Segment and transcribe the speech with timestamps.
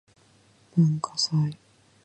[0.75, 1.55] 文化祭